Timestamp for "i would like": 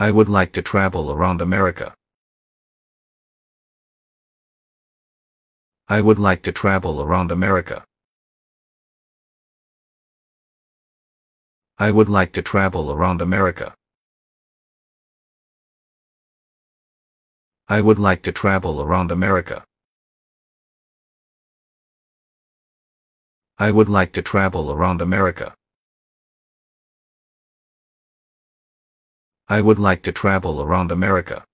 0.00-0.52, 5.88-6.40, 11.76-12.32, 17.68-18.22, 23.58-24.12, 29.50-30.02